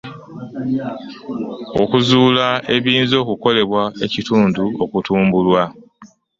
Okuzuula 1.81 2.47
Ebiyinza 2.75 3.15
Okukolebwa 3.23 3.81
ekitundu 4.05 4.63
okutumbulwa. 4.83 5.63